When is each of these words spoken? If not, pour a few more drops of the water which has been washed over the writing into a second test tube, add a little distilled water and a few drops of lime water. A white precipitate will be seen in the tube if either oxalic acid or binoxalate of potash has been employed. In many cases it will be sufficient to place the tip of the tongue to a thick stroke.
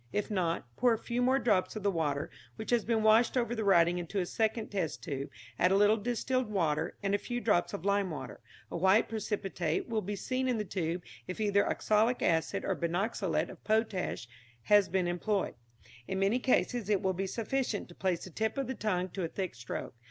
If 0.11 0.31
not, 0.31 0.65
pour 0.77 0.93
a 0.93 0.97
few 0.97 1.21
more 1.21 1.37
drops 1.37 1.75
of 1.75 1.83
the 1.83 1.91
water 1.91 2.31
which 2.55 2.71
has 2.71 2.83
been 2.83 3.03
washed 3.03 3.37
over 3.37 3.53
the 3.53 3.63
writing 3.63 3.99
into 3.99 4.17
a 4.19 4.25
second 4.25 4.69
test 4.69 5.03
tube, 5.03 5.29
add 5.59 5.71
a 5.71 5.75
little 5.75 5.95
distilled 5.95 6.49
water 6.49 6.97
and 7.03 7.13
a 7.13 7.19
few 7.19 7.39
drops 7.39 7.71
of 7.71 7.85
lime 7.85 8.09
water. 8.09 8.39
A 8.71 8.77
white 8.77 9.07
precipitate 9.07 9.87
will 9.87 10.01
be 10.01 10.15
seen 10.15 10.47
in 10.47 10.57
the 10.57 10.65
tube 10.65 11.03
if 11.27 11.39
either 11.39 11.69
oxalic 11.69 12.23
acid 12.23 12.65
or 12.65 12.73
binoxalate 12.75 13.51
of 13.51 13.63
potash 13.63 14.27
has 14.63 14.89
been 14.89 15.07
employed. 15.07 15.53
In 16.07 16.17
many 16.17 16.39
cases 16.39 16.89
it 16.89 17.03
will 17.03 17.13
be 17.13 17.27
sufficient 17.27 17.87
to 17.89 17.93
place 17.93 18.23
the 18.23 18.31
tip 18.31 18.57
of 18.57 18.65
the 18.65 18.73
tongue 18.73 19.09
to 19.09 19.23
a 19.23 19.27
thick 19.27 19.53
stroke. 19.53 19.93